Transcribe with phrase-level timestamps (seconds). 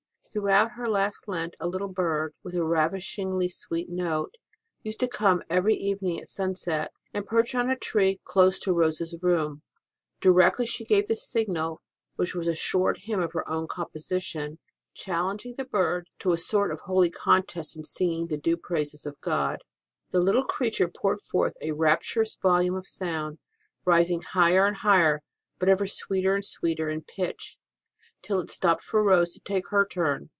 [0.33, 4.35] Throughout her last Lent a little bird, with a ravishingly sweet note,
[4.81, 9.01] used to come every evening at sunset, and perch on a tree close to Rose
[9.01, 9.61] s room.
[10.21, 11.81] Directly she gave the signal,
[12.15, 14.59] which was a short hymn of her own composition,
[14.93, 19.19] challenging the bird to a sort of holy contest in singing the due praises of
[19.19, 19.61] God,
[20.11, 23.37] the little creature poured forth a rapturous volume of sound,
[23.83, 25.23] rising higher and higher
[25.59, 27.57] but ever sweeter and sweeter in pitch,
[28.23, 30.29] till it stopped for Rose to take her turn.